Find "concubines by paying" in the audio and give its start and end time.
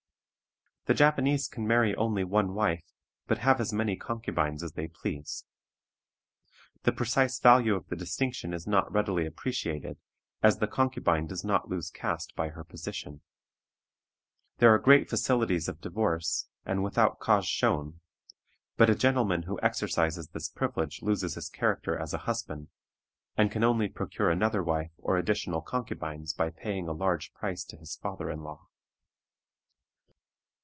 25.61-26.87